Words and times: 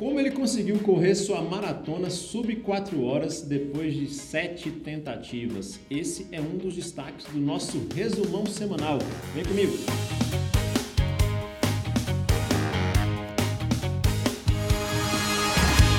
Como 0.00 0.18
ele 0.18 0.30
conseguiu 0.30 0.78
correr 0.78 1.14
sua 1.14 1.42
maratona 1.42 2.08
sub 2.08 2.56
4 2.56 3.04
horas 3.04 3.42
depois 3.42 3.92
de 3.92 4.06
7 4.06 4.70
tentativas? 4.70 5.78
Esse 5.90 6.26
é 6.32 6.40
um 6.40 6.56
dos 6.56 6.74
destaques 6.74 7.26
do 7.26 7.38
nosso 7.38 7.86
resumão 7.94 8.46
semanal. 8.46 8.98
Vem 9.34 9.44
comigo! 9.44 9.74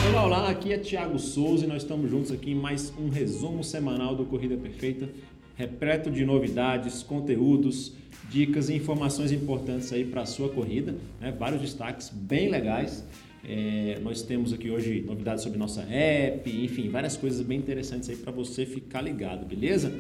Olá, 0.10 0.26
olá, 0.26 0.50
aqui 0.50 0.74
é 0.74 0.80
Thiago 0.80 1.20
Souza 1.20 1.66
e 1.66 1.68
nós 1.68 1.84
estamos 1.84 2.10
juntos 2.10 2.32
aqui 2.32 2.54
em 2.54 2.56
mais 2.56 2.92
um 2.98 3.08
resumo 3.08 3.64
semanal 3.64 4.16
do 4.16 4.26
Corrida 4.26 4.58
Perfeita, 4.58 5.12
repleto 5.56 6.10
de 6.10 6.26
novidades, 6.26 7.04
conteúdos, 7.04 7.94
dicas 8.32 8.68
e 8.68 8.74
informações 8.74 9.32
importantes 9.32 9.94
aí 9.94 10.04
para 10.04 10.24
a 10.24 10.26
sua 10.26 10.50
corrida, 10.50 10.96
né? 11.20 11.32
vários 11.32 11.62
destaques 11.62 12.10
bem 12.10 12.50
legais. 12.50 13.06
É, 13.48 13.98
nós 14.02 14.22
temos 14.22 14.54
aqui 14.54 14.70
hoje 14.70 15.02
novidades 15.02 15.44
sobre 15.44 15.58
nossa 15.58 15.82
app, 15.82 16.50
enfim, 16.50 16.90
várias 16.90 17.18
coisas 17.18 17.42
bem 17.46 17.58
interessantes 17.58 18.10
aí 18.10 18.16
para 18.16 18.32
você 18.32 18.66
ficar 18.66 19.02
ligado, 19.02 19.46
beleza? 19.46 19.92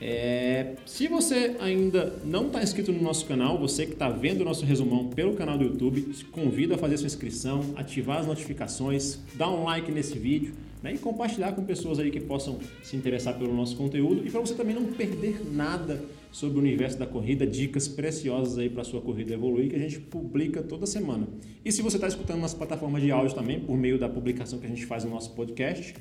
É, 0.00 0.76
se 0.86 1.06
você 1.08 1.56
ainda 1.60 2.14
não 2.24 2.46
está 2.46 2.62
inscrito 2.62 2.90
no 2.90 3.02
nosso 3.02 3.26
canal, 3.26 3.58
você 3.58 3.84
que 3.84 3.92
está 3.92 4.08
vendo 4.08 4.40
o 4.40 4.44
nosso 4.44 4.64
resumão 4.64 5.08
pelo 5.08 5.34
canal 5.34 5.58
do 5.58 5.64
YouTube, 5.64 6.00
te 6.00 6.24
convido 6.24 6.74
a 6.74 6.78
fazer 6.78 6.96
sua 6.96 7.06
inscrição, 7.06 7.74
ativar 7.76 8.18
as 8.18 8.26
notificações, 8.26 9.18
dar 9.34 9.50
um 9.50 9.64
like 9.64 9.92
nesse 9.92 10.18
vídeo 10.18 10.54
né, 10.82 10.94
e 10.94 10.98
compartilhar 10.98 11.52
com 11.52 11.64
pessoas 11.64 11.98
aí 11.98 12.10
que 12.10 12.20
possam 12.20 12.58
se 12.82 12.96
interessar 12.96 13.38
pelo 13.38 13.54
nosso 13.54 13.76
conteúdo 13.76 14.26
e 14.26 14.30
para 14.30 14.40
você 14.40 14.54
também 14.54 14.74
não 14.74 14.84
perder 14.84 15.40
nada 15.52 16.02
sobre 16.32 16.58
o 16.58 16.60
universo 16.60 16.98
da 16.98 17.06
corrida, 17.06 17.46
dicas 17.46 17.88
preciosas 17.88 18.56
aí 18.58 18.68
para 18.70 18.84
sua 18.84 19.00
corrida 19.00 19.34
evoluir 19.34 19.70
que 19.70 19.76
a 19.76 19.78
gente 19.78 19.98
publica 19.98 20.62
toda 20.62 20.86
semana. 20.86 21.26
E 21.64 21.72
se 21.72 21.82
você 21.82 21.96
está 21.96 22.06
escutando 22.06 22.40
nas 22.40 22.54
plataformas 22.54 23.02
de 23.02 23.10
áudio 23.10 23.34
também, 23.34 23.60
por 23.60 23.76
meio 23.76 23.98
da 23.98 24.08
publicação 24.08 24.58
que 24.58 24.66
a 24.66 24.68
gente 24.68 24.86
faz 24.86 25.04
no 25.04 25.10
nosso 25.10 25.32
podcast, 25.32 25.94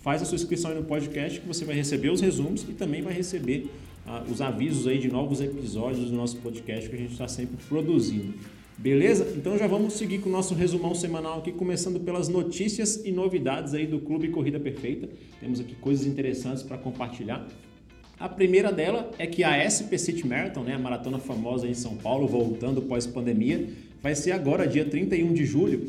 faz 0.00 0.22
a 0.22 0.24
sua 0.24 0.36
inscrição 0.36 0.70
aí 0.70 0.76
no 0.76 0.84
podcast 0.84 1.40
que 1.40 1.46
você 1.46 1.64
vai 1.64 1.74
receber 1.74 2.10
os 2.10 2.20
resumos 2.20 2.62
e 2.62 2.72
também 2.72 3.02
vai 3.02 3.12
receber 3.12 3.70
ah, 4.06 4.24
os 4.30 4.40
avisos 4.40 4.86
aí 4.86 4.98
de 4.98 5.08
novos 5.08 5.40
episódios 5.40 6.10
do 6.10 6.16
nosso 6.16 6.36
podcast 6.38 6.88
que 6.88 6.96
a 6.96 6.98
gente 6.98 7.12
está 7.12 7.28
sempre 7.28 7.56
produzindo. 7.68 8.34
Beleza? 8.80 9.34
Então 9.36 9.58
já 9.58 9.66
vamos 9.66 9.92
seguir 9.92 10.20
com 10.20 10.30
o 10.30 10.32
nosso 10.32 10.54
resumão 10.54 10.94
semanal 10.94 11.40
aqui, 11.40 11.52
começando 11.52 12.00
pelas 12.00 12.28
notícias 12.28 13.04
e 13.04 13.12
novidades 13.12 13.74
aí 13.74 13.86
do 13.86 13.98
Clube 13.98 14.28
Corrida 14.28 14.58
Perfeita. 14.58 15.06
Temos 15.38 15.60
aqui 15.60 15.74
coisas 15.74 16.06
interessantes 16.06 16.62
para 16.62 16.78
compartilhar. 16.78 17.46
A 18.18 18.26
primeira 18.26 18.72
dela 18.72 19.10
é 19.18 19.26
que 19.26 19.44
a 19.44 19.68
SP 19.68 19.98
City 19.98 20.26
Marathon, 20.26 20.62
né, 20.62 20.76
a 20.76 20.78
maratona 20.78 21.18
famosa 21.18 21.68
em 21.68 21.74
São 21.74 21.94
Paulo, 21.94 22.26
voltando 22.26 22.80
pós-pandemia, 22.80 23.68
vai 24.02 24.14
ser 24.14 24.32
agora, 24.32 24.66
dia 24.66 24.86
31 24.86 25.34
de 25.34 25.44
julho. 25.44 25.86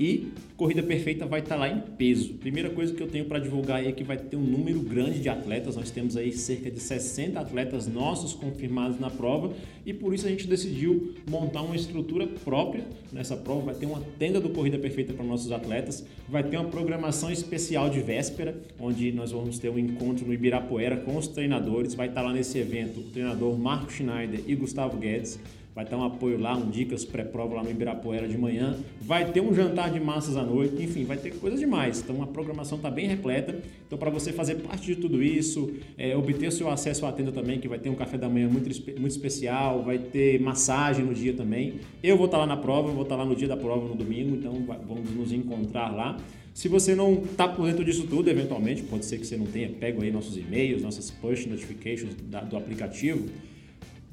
E 0.00 0.28
Corrida 0.56 0.82
Perfeita 0.82 1.26
vai 1.26 1.40
estar 1.40 1.56
tá 1.56 1.60
lá 1.60 1.68
em 1.68 1.78
peso. 1.78 2.32
Primeira 2.34 2.70
coisa 2.70 2.94
que 2.94 3.02
eu 3.02 3.06
tenho 3.06 3.26
para 3.26 3.38
divulgar 3.38 3.86
é 3.86 3.92
que 3.92 4.02
vai 4.02 4.16
ter 4.16 4.34
um 4.34 4.40
número 4.40 4.80
grande 4.80 5.20
de 5.20 5.28
atletas. 5.28 5.76
Nós 5.76 5.90
temos 5.90 6.16
aí 6.16 6.32
cerca 6.32 6.70
de 6.70 6.80
60 6.80 7.38
atletas 7.38 7.86
nossos 7.86 8.32
confirmados 8.32 8.98
na 8.98 9.10
prova 9.10 9.52
e 9.84 9.92
por 9.92 10.14
isso 10.14 10.26
a 10.26 10.30
gente 10.30 10.46
decidiu 10.46 11.14
montar 11.28 11.60
uma 11.60 11.76
estrutura 11.76 12.26
própria 12.26 12.86
nessa 13.12 13.36
prova. 13.36 13.66
Vai 13.66 13.74
ter 13.74 13.84
uma 13.84 14.00
tenda 14.18 14.40
do 14.40 14.48
Corrida 14.48 14.78
Perfeita 14.78 15.12
para 15.12 15.24
nossos 15.24 15.52
atletas, 15.52 16.02
vai 16.26 16.44
ter 16.44 16.56
uma 16.56 16.70
programação 16.70 17.30
especial 17.30 17.90
de 17.90 18.00
véspera, 18.00 18.58
onde 18.78 19.12
nós 19.12 19.32
vamos 19.32 19.58
ter 19.58 19.68
um 19.68 19.78
encontro 19.78 20.26
no 20.26 20.32
Ibirapuera 20.32 20.96
com 20.96 21.14
os 21.18 21.28
treinadores. 21.28 21.92
Vai 21.92 22.08
estar 22.08 22.22
tá 22.22 22.26
lá 22.26 22.32
nesse 22.32 22.56
evento 22.56 23.00
o 23.00 23.02
treinador 23.02 23.58
Marco 23.58 23.92
Schneider 23.92 24.40
e 24.46 24.54
Gustavo 24.54 24.96
Guedes 24.96 25.38
vai 25.74 25.84
ter 25.84 25.94
um 25.94 26.04
apoio 26.04 26.38
lá, 26.38 26.56
um 26.56 26.68
dicas 26.68 27.04
pré-prova 27.04 27.54
lá 27.54 27.62
no 27.62 27.70
Ibirapuera 27.70 28.26
de 28.26 28.36
manhã, 28.36 28.76
vai 29.00 29.30
ter 29.30 29.40
um 29.40 29.54
jantar 29.54 29.90
de 29.90 30.00
massas 30.00 30.36
à 30.36 30.42
noite, 30.42 30.82
enfim, 30.82 31.04
vai 31.04 31.16
ter 31.16 31.30
coisas 31.36 31.60
demais. 31.60 32.00
Então 32.00 32.22
a 32.22 32.26
programação 32.26 32.76
está 32.76 32.90
bem 32.90 33.06
repleta. 33.06 33.58
Então 33.86 33.98
para 33.98 34.10
você 34.10 34.32
fazer 34.32 34.56
parte 34.56 34.86
de 34.86 34.96
tudo 34.96 35.22
isso, 35.22 35.72
é, 35.96 36.16
obter 36.16 36.48
o 36.48 36.52
seu 36.52 36.68
acesso 36.68 37.06
à 37.06 37.12
tenda 37.12 37.32
também, 37.32 37.58
que 37.58 37.68
vai 37.68 37.78
ter 37.78 37.88
um 37.88 37.94
café 37.94 38.18
da 38.18 38.28
manhã 38.28 38.48
muito, 38.48 38.68
muito 39.00 39.12
especial, 39.12 39.82
vai 39.82 39.98
ter 39.98 40.40
massagem 40.40 41.04
no 41.04 41.14
dia 41.14 41.32
também. 41.32 41.80
Eu 42.02 42.16
vou 42.16 42.26
estar 42.26 42.38
tá 42.38 42.44
lá 42.44 42.46
na 42.46 42.56
prova, 42.56 42.90
vou 42.90 43.02
estar 43.02 43.16
tá 43.16 43.22
lá 43.22 43.28
no 43.28 43.36
dia 43.36 43.48
da 43.48 43.56
prova 43.56 43.86
no 43.86 43.94
domingo, 43.94 44.36
então 44.36 44.52
vamos 44.86 45.10
nos 45.10 45.32
encontrar 45.32 45.94
lá. 45.94 46.16
Se 46.52 46.68
você 46.68 46.94
não 46.94 47.22
está 47.22 47.46
por 47.48 47.66
dentro 47.66 47.84
disso 47.84 48.06
tudo, 48.06 48.28
eventualmente, 48.28 48.82
pode 48.82 49.04
ser 49.04 49.18
que 49.18 49.26
você 49.26 49.36
não 49.36 49.46
tenha 49.46 49.68
pego 49.68 50.02
aí 50.02 50.10
nossos 50.10 50.36
e-mails, 50.36 50.82
nossas 50.82 51.10
push 51.10 51.46
notifications 51.46 52.14
da, 52.28 52.40
do 52.40 52.56
aplicativo, 52.56 53.28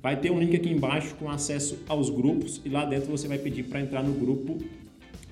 Vai 0.01 0.19
ter 0.19 0.31
um 0.31 0.39
link 0.39 0.55
aqui 0.55 0.69
embaixo 0.69 1.15
com 1.15 1.29
acesso 1.29 1.79
aos 1.87 2.09
grupos 2.09 2.61
e 2.63 2.69
lá 2.69 2.85
dentro 2.85 3.09
você 3.09 3.27
vai 3.27 3.37
pedir 3.37 3.63
para 3.63 3.81
entrar 3.81 4.03
no 4.03 4.13
grupo 4.13 4.57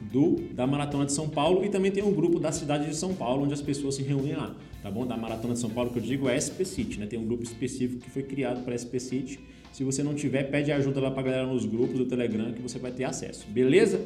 do 0.01 0.35
da 0.53 0.65
Maratona 0.67 1.05
de 1.05 1.13
São 1.13 1.29
Paulo 1.29 1.63
e 1.63 1.69
também 1.69 1.91
tem 1.91 2.03
um 2.03 2.13
grupo 2.13 2.39
da 2.39 2.51
cidade 2.51 2.87
de 2.87 2.95
São 2.95 3.13
Paulo 3.13 3.43
onde 3.43 3.53
as 3.53 3.61
pessoas 3.61 3.95
se 3.95 4.03
reúnem 4.03 4.35
lá, 4.35 4.55
tá 4.81 4.89
bom? 4.89 5.05
Da 5.05 5.15
Maratona 5.15 5.53
de 5.53 5.59
São 5.59 5.69
Paulo 5.69 5.91
que 5.91 5.99
eu 5.99 6.03
digo 6.03 6.27
é 6.27 6.39
SP 6.39 6.65
City, 6.65 6.99
né? 6.99 7.05
Tem 7.05 7.19
um 7.19 7.25
grupo 7.25 7.43
específico 7.43 8.01
que 8.01 8.09
foi 8.09 8.23
criado 8.23 8.63
para 8.63 8.77
SP 8.77 8.99
City. 8.99 9.39
Se 9.71 9.83
você 9.83 10.01
não 10.01 10.13
tiver, 10.15 10.43
pede 10.43 10.71
ajuda 10.71 10.99
lá 10.99 11.11
para 11.11 11.23
galera 11.23 11.47
nos 11.47 11.65
grupos 11.65 11.97
do 11.97 12.05
Telegram 12.05 12.51
que 12.51 12.61
você 12.61 12.79
vai 12.79 12.91
ter 12.91 13.03
acesso, 13.03 13.45
beleza? 13.47 14.01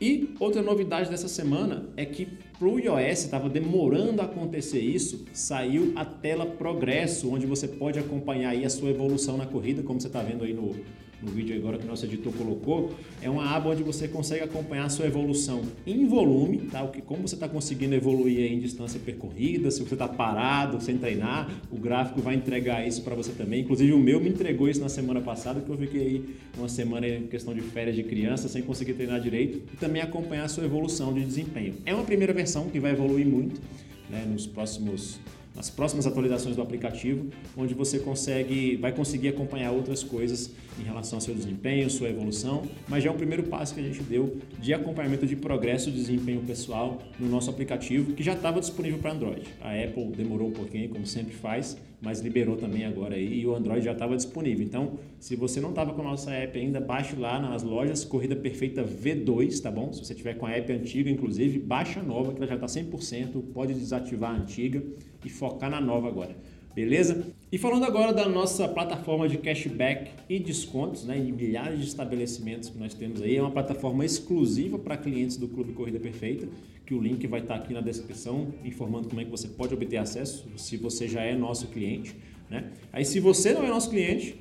E 0.00 0.34
outra 0.38 0.62
novidade 0.62 1.10
dessa 1.10 1.28
semana 1.28 1.88
é 1.96 2.04
que 2.04 2.28
para 2.58 2.66
o 2.66 2.78
iOS 2.78 3.24
estava 3.24 3.48
demorando 3.48 4.20
a 4.20 4.24
acontecer 4.24 4.80
isso, 4.80 5.24
saiu 5.32 5.92
a 5.94 6.04
tela 6.04 6.44
Progresso, 6.44 7.32
onde 7.32 7.46
você 7.46 7.68
pode 7.68 8.00
acompanhar 8.00 8.50
aí 8.50 8.64
a 8.64 8.70
sua 8.70 8.90
evolução 8.90 9.36
na 9.36 9.46
corrida, 9.46 9.82
como 9.82 10.00
você 10.00 10.08
está 10.08 10.22
vendo 10.22 10.42
aí 10.42 10.52
no, 10.52 10.74
no 11.22 11.32
vídeo 11.32 11.56
agora 11.56 11.78
que 11.78 11.84
o 11.84 11.88
nosso 11.88 12.04
editor 12.04 12.32
colocou, 12.32 12.94
é 13.20 13.28
uma 13.28 13.44
aba 13.54 13.70
onde 13.70 13.82
você 13.82 14.06
consegue 14.06 14.44
acompanhar 14.44 14.84
a 14.84 14.88
sua 14.88 15.06
evolução 15.06 15.62
em 15.86 16.06
volume, 16.06 16.58
tá? 16.70 16.82
O 16.82 16.90
que, 16.90 17.02
como 17.02 17.26
você 17.26 17.34
está 17.34 17.48
conseguindo 17.48 17.94
evoluir 17.94 18.52
em 18.52 18.58
distância 18.58 19.00
percorrida, 19.00 19.70
se 19.70 19.82
você 19.82 19.94
está 19.94 20.06
parado, 20.06 20.80
sem 20.80 20.96
treinar, 20.96 21.50
o 21.70 21.76
gráfico 21.76 22.20
vai 22.20 22.34
entregar 22.34 22.86
isso 22.86 23.02
para 23.02 23.14
você 23.14 23.32
também. 23.32 23.62
Inclusive 23.62 23.92
o 23.92 23.98
meu 23.98 24.20
me 24.20 24.28
entregou 24.28 24.68
isso 24.68 24.80
na 24.80 24.88
semana 24.88 25.20
passada, 25.20 25.60
que 25.60 25.68
eu 25.68 25.76
fiquei 25.76 26.24
uma 26.56 26.68
semana 26.68 27.08
em 27.08 27.26
questão 27.26 27.52
de 27.52 27.60
férias 27.60 27.96
de 27.96 28.04
criança, 28.04 28.48
sem 28.48 28.62
conseguir 28.62 28.94
treinar 28.94 29.20
direito, 29.20 29.62
e 29.72 29.76
também 29.76 30.00
acompanhar 30.00 30.44
a 30.44 30.48
sua 30.48 30.64
evolução 30.64 31.12
de 31.12 31.24
desempenho. 31.24 31.74
É 31.84 31.92
uma 31.92 32.04
primeira 32.04 32.32
versão 32.32 32.68
que 32.68 32.78
vai 32.78 32.92
evoluir 32.92 33.26
muito 33.26 33.60
né, 34.08 34.24
nos 34.28 34.46
próximos 34.46 35.18
nas 35.58 35.68
próximas 35.68 36.06
atualizações 36.06 36.54
do 36.54 36.62
aplicativo, 36.62 37.26
onde 37.56 37.74
você 37.74 37.98
consegue, 37.98 38.76
vai 38.76 38.92
conseguir 38.92 39.30
acompanhar 39.30 39.72
outras 39.72 40.04
coisas 40.04 40.52
em 40.78 40.84
relação 40.84 41.16
ao 41.16 41.20
seu 41.20 41.34
desempenho, 41.34 41.88
sua 41.90 42.08
evolução, 42.08 42.62
mas 42.88 43.02
já 43.02 43.10
é 43.10 43.12
um 43.12 43.16
primeiro 43.16 43.44
passo 43.44 43.74
que 43.74 43.80
a 43.80 43.82
gente 43.82 44.02
deu 44.02 44.36
de 44.58 44.72
acompanhamento 44.72 45.26
de 45.26 45.36
progresso 45.36 45.90
de 45.90 45.96
desempenho 45.96 46.40
pessoal 46.42 46.98
no 47.18 47.28
nosso 47.28 47.50
aplicativo, 47.50 48.12
que 48.12 48.22
já 48.22 48.34
estava 48.34 48.60
disponível 48.60 48.98
para 48.98 49.12
Android. 49.12 49.42
A 49.60 49.72
Apple 49.72 50.06
demorou 50.16 50.48
um 50.48 50.52
pouquinho, 50.52 50.88
como 50.88 51.06
sempre 51.06 51.34
faz, 51.34 51.76
mas 52.00 52.20
liberou 52.20 52.56
também 52.56 52.84
agora 52.84 53.16
aí 53.16 53.40
e 53.40 53.46
o 53.46 53.54
Android 53.54 53.84
já 53.84 53.92
estava 53.92 54.16
disponível. 54.16 54.64
Então, 54.64 54.98
se 55.18 55.34
você 55.34 55.60
não 55.60 55.70
estava 55.70 55.92
com 55.92 56.00
a 56.00 56.04
nossa 56.04 56.30
app 56.30 56.58
ainda, 56.58 56.80
baixe 56.80 57.16
lá 57.16 57.40
nas 57.40 57.62
lojas 57.62 58.04
Corrida 58.04 58.36
Perfeita 58.36 58.84
V2, 58.84 59.60
tá 59.60 59.70
bom? 59.70 59.92
Se 59.92 60.04
você 60.04 60.14
tiver 60.14 60.34
com 60.34 60.46
a 60.46 60.52
app 60.52 60.72
antiga, 60.72 61.10
inclusive, 61.10 61.58
baixa 61.58 62.00
a 62.00 62.02
nova, 62.02 62.32
que 62.32 62.38
ela 62.38 62.46
já 62.46 62.54
está 62.54 62.66
100%, 62.66 63.42
pode 63.52 63.74
desativar 63.74 64.30
a 64.30 64.36
antiga 64.36 64.82
e 65.24 65.28
focar 65.28 65.70
na 65.70 65.80
nova 65.80 66.08
agora. 66.08 66.36
Beleza? 66.78 67.26
E 67.50 67.58
falando 67.58 67.82
agora 67.86 68.12
da 68.12 68.28
nossa 68.28 68.68
plataforma 68.68 69.28
de 69.28 69.36
cashback 69.36 70.12
e 70.28 70.38
descontos, 70.38 71.04
né, 71.04 71.18
em 71.18 71.32
milhares 71.32 71.80
de 71.80 71.86
estabelecimentos 71.86 72.68
que 72.68 72.78
nós 72.78 72.94
temos 72.94 73.20
aí, 73.20 73.34
é 73.34 73.42
uma 73.42 73.50
plataforma 73.50 74.04
exclusiva 74.04 74.78
para 74.78 74.96
clientes 74.96 75.36
do 75.36 75.48
Clube 75.48 75.72
Corrida 75.72 75.98
Perfeita, 75.98 76.46
que 76.86 76.94
o 76.94 77.02
link 77.02 77.26
vai 77.26 77.40
estar 77.40 77.56
aqui 77.56 77.74
na 77.74 77.80
descrição, 77.80 78.54
informando 78.64 79.08
como 79.08 79.20
é 79.20 79.24
que 79.24 79.30
você 79.30 79.48
pode 79.48 79.74
obter 79.74 79.96
acesso, 79.96 80.46
se 80.56 80.76
você 80.76 81.08
já 81.08 81.22
é 81.22 81.34
nosso 81.34 81.66
cliente, 81.66 82.14
né? 82.48 82.70
Aí 82.92 83.04
se 83.04 83.18
você 83.18 83.52
não 83.52 83.64
é 83.64 83.68
nosso 83.68 83.90
cliente, 83.90 84.36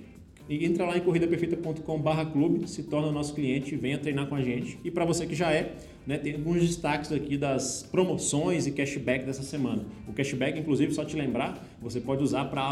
entra 0.48 0.86
lá 0.86 0.96
em 0.96 1.02
corridaperfeita.com/clube, 1.02 2.70
se 2.70 2.84
torna 2.84 3.12
nosso 3.12 3.34
cliente, 3.34 3.76
venha 3.76 3.98
treinar 3.98 4.28
com 4.28 4.36
a 4.36 4.44
gente. 4.44 4.78
E 4.84 4.92
para 4.92 5.06
você 5.06 5.26
que 5.26 5.34
já 5.34 5.52
é, 5.52 5.74
né, 6.08 6.18
tem 6.18 6.36
alguns 6.36 6.62
destaques 6.62 7.12
aqui 7.12 7.38
das 7.38 7.84
promoções 7.92 8.66
e 8.66 8.72
cashback 8.72 9.26
dessa 9.26 9.44
semana. 9.44 9.84
O 10.08 10.14
cashback, 10.14 10.58
inclusive, 10.58 10.94
só 10.94 11.04
te 11.04 11.18
lembrar, 11.18 11.62
você 11.82 12.00
pode 12.00 12.24
usar 12.24 12.46
para 12.46 12.64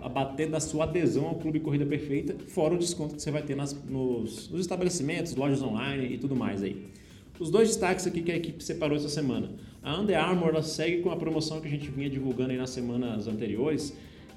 abater 0.00 0.48
da 0.48 0.60
sua 0.60 0.84
adesão 0.84 1.26
ao 1.26 1.34
Clube 1.34 1.58
Corrida 1.58 1.84
Perfeita, 1.84 2.36
fora 2.46 2.74
o 2.74 2.78
desconto 2.78 3.16
que 3.16 3.22
você 3.22 3.32
vai 3.32 3.42
ter 3.42 3.56
nas, 3.56 3.74
nos, 3.84 4.48
nos 4.48 4.60
estabelecimentos, 4.60 5.34
lojas 5.34 5.60
online 5.60 6.14
e 6.14 6.18
tudo 6.18 6.36
mais 6.36 6.62
aí. 6.62 6.86
Os 7.40 7.50
dois 7.50 7.66
destaques 7.66 8.06
aqui 8.06 8.22
que 8.22 8.30
a 8.30 8.36
equipe 8.36 8.62
separou 8.62 8.96
essa 8.96 9.08
semana. 9.08 9.50
A 9.82 10.00
Under 10.00 10.16
Armour 10.16 10.62
segue 10.62 11.02
com 11.02 11.10
a 11.10 11.16
promoção 11.16 11.60
que 11.60 11.66
a 11.66 11.70
gente 11.70 11.90
vinha 11.90 12.08
divulgando 12.08 12.52
aí 12.52 12.56
nas 12.56 12.70
semanas 12.70 13.26
anteriores, 13.26 13.92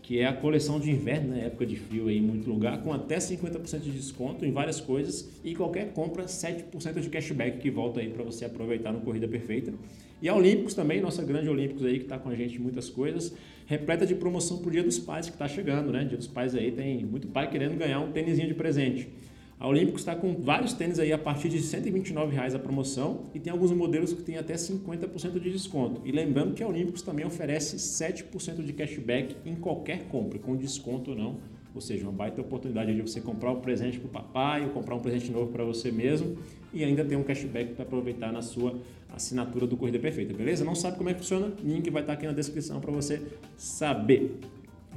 que 0.08 0.22
é 0.22 0.26
a 0.26 0.32
coleção 0.32 0.80
de 0.80 0.90
inverno, 0.90 1.36
né, 1.36 1.48
época 1.48 1.66
de 1.66 1.76
frio 1.76 2.08
aí 2.08 2.18
em 2.18 2.22
muito 2.22 2.50
lugar, 2.50 2.82
com 2.82 2.94
até 2.94 3.18
50% 3.18 3.82
de 3.82 3.92
desconto 3.92 4.46
em 4.46 4.54
várias 4.54 4.80
coisas 4.80 5.30
e 5.44 5.54
qualquer 5.54 5.92
compra 5.92 6.24
7% 6.24 7.02
de 7.02 7.10
cashback 7.10 7.58
que 7.58 7.70
volta 7.70 8.00
aí 8.00 8.08
para 8.08 8.24
você 8.24 8.46
aproveitar 8.46 8.94
no 8.94 9.02
Corrida 9.02 9.28
Perfeita. 9.28 9.74
E 10.22 10.30
a 10.30 10.34
Olímpicos 10.34 10.74
também, 10.74 11.02
nossa 11.02 11.22
grande 11.26 11.50
Olímpicos 11.50 11.84
aí 11.84 11.98
que 11.98 12.06
está 12.06 12.18
com 12.18 12.30
a 12.30 12.36
gente 12.36 12.56
em 12.56 12.60
muitas 12.60 12.90
coisas, 12.90 13.36
repleta 13.66 14.06
de 14.06 14.16
promoção 14.16 14.60
pro 14.60 14.72
Dia 14.72 14.82
dos 14.82 14.98
Pais 14.98 15.28
que 15.28 15.34
está 15.34 15.46
chegando, 15.46 15.92
né? 15.92 16.06
Dia 16.06 16.18
dos 16.18 16.28
Pais 16.28 16.56
aí 16.56 16.72
tem 16.72 17.06
muito 17.06 17.28
pai 17.28 17.50
querendo 17.50 17.78
ganhar 17.78 18.00
um 18.00 18.10
tênisinho 18.10 18.48
de 18.48 18.54
presente. 18.54 19.10
A 19.60 19.68
Olímpicos 19.68 20.02
está 20.02 20.16
com 20.16 20.36
vários 20.36 20.74
tênis 20.74 21.00
aí 21.00 21.12
a 21.12 21.18
partir 21.18 21.50
de 21.50 21.60
129 21.60 22.32
reais 22.32 22.54
a 22.54 22.60
promoção 22.60 23.24
e 23.34 23.40
tem 23.40 23.52
alguns 23.52 23.72
modelos 23.72 24.14
que 24.14 24.22
tem 24.22 24.38
até 24.38 24.54
50% 24.54 25.40
de 25.40 25.52
desconto. 25.52 26.00
E 26.06 26.12
lembrando 26.12 26.54
que 26.54 26.62
a 26.62 26.68
Olímpicos 26.68 27.02
também 27.02 27.26
oferece 27.26 27.76
7% 27.78 28.64
de 28.64 28.72
cashback 28.72 29.36
em 29.44 29.56
qualquer 29.56 30.10
compra, 30.10 30.38
com 30.38 30.56
desconto 30.56 31.10
ou 31.10 31.18
não. 31.18 31.38
Ou 31.74 31.82
seja, 31.82 32.04
uma 32.04 32.12
baita 32.12 32.40
oportunidade 32.40 32.94
de 32.94 33.02
você 33.02 33.20
comprar 33.20 33.52
um 33.52 33.60
presente 33.60 33.98
para 33.98 34.08
o 34.08 34.12
papai 34.12 34.64
ou 34.64 34.70
comprar 34.70 34.94
um 34.94 35.00
presente 35.00 35.32
novo 35.32 35.52
para 35.52 35.64
você 35.64 35.92
mesmo 35.92 36.38
e 36.72 36.84
ainda 36.84 37.04
ter 37.04 37.16
um 37.16 37.24
cashback 37.24 37.74
para 37.74 37.84
aproveitar 37.84 38.32
na 38.32 38.44
sua 38.44 38.76
assinatura 39.12 39.66
do 39.66 39.76
Corrida 39.76 39.98
Perfeita, 39.98 40.36
beleza? 40.36 40.64
Não 40.64 40.76
sabe 40.76 40.98
como 40.98 41.10
é 41.10 41.14
que 41.14 41.20
funciona? 41.20 41.52
Link 41.64 41.90
vai 41.90 42.04
estar 42.04 42.14
aqui 42.14 42.28
na 42.28 42.34
descrição 42.34 42.80
para 42.80 42.92
você 42.92 43.24
saber. 43.58 44.40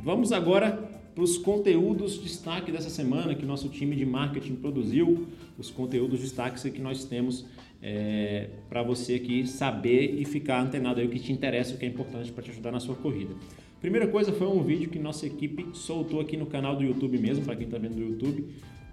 Vamos 0.03 0.33
agora 0.33 0.90
para 1.21 1.25
os 1.25 1.37
conteúdos 1.37 2.15
de 2.15 2.21
destaque 2.21 2.73
dessa 2.73 2.89
semana 2.89 3.35
que 3.35 3.45
nosso 3.45 3.69
time 3.69 3.95
de 3.95 4.07
marketing 4.07 4.55
produziu, 4.55 5.27
os 5.59 5.71
conteúdos 5.71 6.19
de 6.19 6.25
destaque 6.25 6.71
que 6.71 6.81
nós 6.81 7.05
temos 7.05 7.45
é, 7.83 8.49
para 8.71 8.83
você 8.83 9.17
aqui 9.17 9.47
saber 9.47 10.19
e 10.19 10.25
ficar 10.25 10.63
antenado 10.63 10.99
aí 10.99 11.07
o 11.07 11.11
que 11.11 11.19
te 11.19 11.31
interessa, 11.31 11.75
o 11.75 11.77
que 11.77 11.85
é 11.85 11.89
importante 11.89 12.33
para 12.33 12.43
te 12.43 12.51
ajudar 12.53 12.73
na 12.73 12.81
sua 12.81 12.95
corrida. 12.95 13.35
Primeira 13.83 14.09
coisa 14.09 14.33
foi 14.33 14.47
um 14.47 14.63
vídeo 14.63 14.89
que 14.89 14.99
nossa 14.99 15.27
equipe 15.27 15.67
soltou 15.75 16.23
aqui 16.23 16.39
no 16.39 16.47
canal 16.47 16.75
do 16.75 16.83
YouTube 16.83 17.19
mesmo, 17.19 17.45
para 17.45 17.55
quem 17.55 17.67
está 17.67 17.77
vendo 17.77 17.97
no 17.97 18.09
YouTube, 18.13 18.47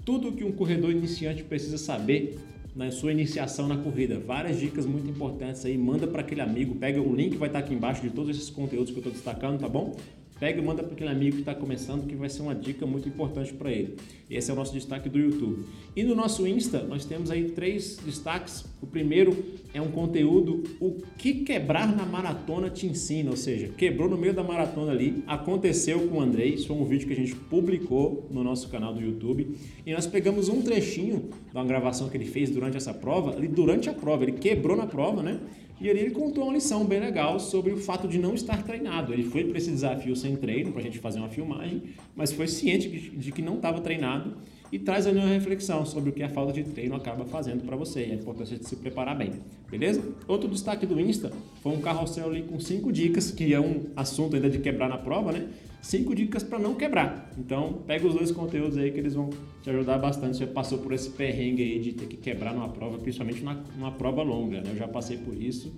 tudo 0.04 0.34
que 0.34 0.44
um 0.44 0.52
corredor 0.52 0.92
iniciante 0.92 1.46
precisa 1.46 1.78
saber 1.78 2.38
na 2.76 2.92
sua 2.92 3.14
iniciação 3.14 3.70
na 3.70 3.78
corrida. 3.78 4.20
Várias 4.20 4.60
dicas 4.60 4.86
muito 4.86 5.10
importantes 5.10 5.64
aí, 5.64 5.78
manda 5.78 6.06
para 6.06 6.20
aquele 6.20 6.42
amigo, 6.42 6.76
pega 6.76 7.02
o 7.02 7.16
link 7.16 7.38
vai 7.38 7.48
estar 7.48 7.62
tá 7.62 7.66
aqui 7.66 7.74
embaixo 7.74 8.02
de 8.02 8.10
todos 8.10 8.36
esses 8.36 8.50
conteúdos 8.50 8.92
que 8.92 8.98
eu 8.98 9.00
estou 9.00 9.14
destacando, 9.14 9.62
tá 9.62 9.70
bom? 9.70 9.96
Pega 10.40 10.62
e 10.62 10.64
manda 10.64 10.84
para 10.84 10.94
aquele 10.94 11.10
amigo 11.10 11.36
que 11.36 11.42
está 11.42 11.56
começando, 11.56 12.06
que 12.06 12.16
vai 12.16 12.30
ser 12.30 12.42
uma 12.42 12.54
dica 12.54 12.86
muito 12.86 13.10
importante 13.10 13.54
para 13.54 13.72
ele. 13.72 13.96
Esse 14.30 14.52
é 14.52 14.54
o 14.54 14.58
nosso 14.58 14.74
destaque 14.74 15.10
do 15.10 15.18
YouTube. 15.18 15.66
E 15.96 16.04
no 16.04 16.14
nosso 16.14 16.46
Insta, 16.46 16.84
nós 16.84 17.06
temos 17.06 17.32
aí 17.32 17.50
três 17.52 17.98
destaques. 18.06 18.66
O 18.82 18.86
primeiro 18.86 19.36
é 19.74 19.82
um 19.82 19.90
conteúdo 19.90 20.64
O 20.80 21.02
que 21.18 21.34
quebrar 21.44 21.96
na 21.96 22.06
maratona 22.06 22.70
te 22.70 22.86
ensina, 22.86 23.32
ou 23.32 23.38
seja, 23.38 23.70
quebrou 23.70 24.10
no 24.10 24.18
meio 24.18 24.34
da 24.34 24.44
maratona 24.44 24.92
ali, 24.92 25.24
aconteceu 25.26 26.08
com 26.08 26.18
o 26.18 26.22
Andrei. 26.22 26.54
Isso 26.54 26.68
foi 26.68 26.76
um 26.76 26.86
vídeo 26.86 27.08
que 27.08 27.14
a 27.14 27.16
gente 27.16 27.36
publicou 27.36 28.28
no 28.30 28.44
nosso 28.44 28.70
canal 28.70 28.94
do 28.94 29.02
YouTube. 29.02 29.56
E 29.86 29.94
nós 29.94 30.06
pegamos 30.06 30.50
um 30.50 30.62
trechinho 30.62 31.30
da 31.54 31.64
gravação 31.64 32.10
que 32.10 32.18
ele 32.18 32.26
fez 32.26 32.50
durante 32.50 32.78
essa 32.78 32.94
prova, 32.94 33.36
ali 33.36 33.48
durante 33.48 33.90
a 33.90 33.94
prova, 33.94 34.24
ele 34.24 34.34
quebrou 34.34 34.78
na 34.78 34.86
prova, 34.86 35.24
né? 35.24 35.40
E 35.80 35.90
ali 35.90 36.00
ele 36.00 36.12
contou 36.12 36.46
uma 36.46 36.54
lição 36.54 36.86
bem 36.86 37.00
legal 37.00 37.40
sobre 37.40 37.72
o 37.72 37.78
fato 37.78 38.08
de 38.08 38.18
não 38.18 38.34
estar 38.34 38.64
treinado. 38.64 39.14
Ele 39.14 39.24
foi 39.24 39.44
para 39.44 39.58
esse 39.58 39.70
desafio 39.70 40.16
sem 40.16 40.36
treino, 40.36 40.72
para 40.72 40.82
a 40.82 40.84
gente 40.84 40.98
fazer 40.98 41.20
uma 41.20 41.30
filmagem, 41.30 41.84
mas 42.16 42.32
foi 42.32 42.48
ciente 42.48 42.90
de 42.90 43.32
que 43.32 43.42
não 43.42 43.56
estava 43.56 43.80
treinado 43.80 44.36
e 44.72 44.80
traz 44.80 45.08
ali 45.08 45.20
uma 45.20 45.28
reflexão 45.28 45.86
sobre 45.86 46.10
o 46.10 46.14
que 46.14 46.24
a 46.24 46.30
falta 46.30 46.54
de 46.54 46.64
treino 46.64 46.96
acaba 46.96 47.26
fazendo 47.26 47.64
para 47.64 47.76
você 47.76 48.06
e 48.06 48.12
a 48.12 48.16
importância 48.16 48.58
de 48.58 48.68
se 48.68 48.76
preparar 48.76 49.18
bem, 49.18 49.34
beleza? 49.70 50.04
Outro 50.28 50.50
destaque 50.50 50.86
do 50.86 51.00
Insta 51.00 51.32
foi 51.62 51.72
um 51.72 51.82
carrossel 51.82 52.30
ali 52.30 52.44
com 52.44 52.60
cinco 52.60 52.92
dicas, 52.92 53.32
que 53.32 53.54
é 53.54 53.60
um 53.60 53.86
assunto 53.96 54.36
ainda 54.36 54.50
de 54.50 54.60
quebrar 54.60 54.90
na 54.90 54.98
prova, 54.98 55.32
né? 55.32 55.48
Cinco 55.82 56.14
dicas 56.14 56.44
para 56.44 56.60
não 56.60 56.76
quebrar. 56.76 57.32
Então, 57.38 57.82
pega 57.86 58.06
os 58.06 58.14
dois 58.14 58.32
conteúdos 58.32 58.78
aí 58.78 58.92
que 58.92 59.00
eles 59.00 59.14
vão 59.14 59.30
te 59.62 59.70
ajudar 59.70 59.98
bastante. 60.00 60.36
Você 60.36 60.46
passou 60.46 60.80
por 60.80 60.92
esse 60.92 61.12
perrengue 61.12 61.64
aí 61.64 61.80
de 61.80 61.94
ter 61.94 62.08
que 62.08 62.18
quebrar 62.18 62.54
numa 62.54 62.68
prova, 62.68 62.98
principalmente 62.98 63.42
numa 63.42 63.92
prova 63.92 64.22
longa, 64.22 64.60
né? 64.60 64.72
Eu 64.72 64.76
já 64.76 64.88
passei 64.88 65.18
por 65.18 65.34
isso. 65.34 65.74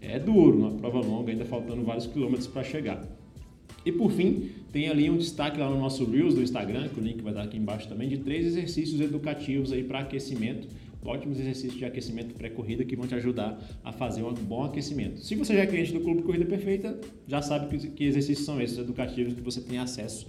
É 0.00 0.18
duro, 0.18 0.58
uma 0.58 0.70
prova 0.72 1.00
longa, 1.00 1.32
ainda 1.32 1.44
faltando 1.44 1.82
vários 1.82 2.06
quilômetros 2.06 2.46
para 2.46 2.62
chegar. 2.62 3.02
E 3.88 3.92
por 3.92 4.10
fim, 4.12 4.50
tem 4.70 4.86
ali 4.90 5.08
um 5.08 5.16
destaque 5.16 5.58
lá 5.58 5.66
no 5.66 5.78
nosso 5.78 6.04
Reels 6.04 6.34
do 6.34 6.42
Instagram, 6.42 6.90
que 6.90 7.00
o 7.00 7.02
link 7.02 7.22
vai 7.22 7.32
estar 7.32 7.42
aqui 7.42 7.56
embaixo 7.56 7.88
também, 7.88 8.06
de 8.06 8.18
três 8.18 8.44
exercícios 8.44 9.00
educativos 9.00 9.72
aí 9.72 9.82
para 9.82 10.00
aquecimento. 10.00 10.68
Ótimos 11.02 11.40
exercícios 11.40 11.78
de 11.78 11.86
aquecimento 11.86 12.34
pré-corrida 12.34 12.84
que 12.84 12.94
vão 12.94 13.06
te 13.06 13.14
ajudar 13.14 13.58
a 13.82 13.90
fazer 13.90 14.22
um 14.22 14.34
bom 14.34 14.62
aquecimento. 14.62 15.20
Se 15.20 15.34
você 15.36 15.54
já 15.54 15.62
é 15.62 15.66
cliente 15.66 15.94
do 15.94 16.00
Clube 16.00 16.20
Corrida 16.20 16.44
Perfeita, 16.44 17.00
já 17.26 17.40
sabe 17.40 17.78
que, 17.78 18.04
exercícios 18.04 18.44
são 18.44 18.60
esses 18.60 18.76
educativos 18.76 19.32
que 19.32 19.40
você 19.40 19.62
tem 19.62 19.78
acesso 19.78 20.26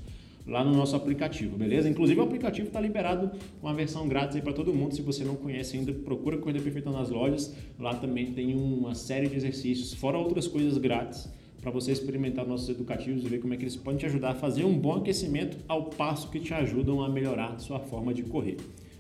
lá 0.47 0.63
no 0.63 0.71
nosso 0.71 0.95
aplicativo, 0.95 1.57
beleza? 1.57 1.89
Inclusive 1.89 2.17
o 2.17 2.23
aplicativo 2.23 2.67
está 2.67 2.79
liberado 2.79 3.29
uma 3.61 3.73
versão 3.73 4.07
grátis 4.07 4.37
aí 4.37 4.41
para 4.41 4.53
todo 4.53 4.73
mundo. 4.73 4.95
Se 4.95 5.01
você 5.01 5.25
não 5.25 5.35
conhece 5.35 5.75
ainda, 5.75 5.91
procura 5.91 6.37
Corrida 6.37 6.63
Perfeita 6.63 6.91
nas 6.91 7.09
lojas. 7.09 7.53
Lá 7.77 7.93
também 7.93 8.31
tem 8.31 8.55
uma 8.55 8.95
série 8.95 9.27
de 9.27 9.35
exercícios, 9.35 9.93
fora 9.93 10.17
outras 10.17 10.47
coisas 10.47 10.77
grátis 10.77 11.27
para 11.61 11.71
você 11.71 11.91
experimentar 11.91 12.45
nossos 12.45 12.69
educativos 12.69 13.23
e 13.23 13.27
ver 13.27 13.39
como 13.39 13.53
é 13.53 13.57
que 13.57 13.63
eles 13.63 13.75
podem 13.75 13.99
te 13.99 14.05
ajudar 14.05 14.31
a 14.31 14.35
fazer 14.35 14.63
um 14.63 14.77
bom 14.77 14.97
aquecimento 14.97 15.57
ao 15.67 15.85
passo 15.85 16.29
que 16.29 16.39
te 16.39 16.53
ajudam 16.53 17.03
a 17.03 17.09
melhorar 17.09 17.59
sua 17.59 17.79
forma 17.79 18.13
de 18.13 18.23
correr. 18.23 18.57